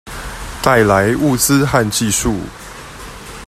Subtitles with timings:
[0.63, 2.35] 帶來物資和技術